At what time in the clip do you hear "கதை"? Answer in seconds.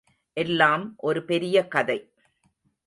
1.67-1.99